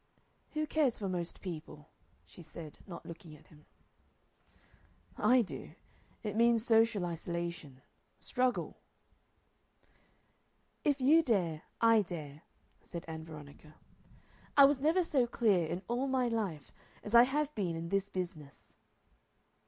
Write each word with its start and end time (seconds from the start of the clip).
"Who 0.53 0.65
cares 0.65 0.97
for 0.97 1.07
most 1.07 1.41
people?" 1.41 1.91
she 2.25 2.41
said, 2.41 2.79
not 2.87 3.05
looking 3.05 3.35
at 3.35 3.49
him. 3.49 3.67
"I 5.15 5.43
do. 5.43 5.75
It 6.23 6.35
means 6.35 6.65
social 6.65 7.05
isolation 7.05 7.83
struggle." 8.17 8.77
"If 10.83 11.01
you 11.01 11.21
dare 11.21 11.61
I 11.81 12.01
dare," 12.01 12.41
said 12.81 13.05
Ann 13.07 13.23
Veronica. 13.25 13.75
"I 14.57 14.65
was 14.65 14.81
never 14.81 15.03
so 15.03 15.27
clear 15.27 15.67
in 15.67 15.83
all 15.87 16.07
my 16.07 16.27
life 16.27 16.71
as 17.03 17.13
I 17.13 17.21
have 17.21 17.53
been 17.53 17.75
in 17.75 17.89
this 17.89 18.09
business." 18.09 18.73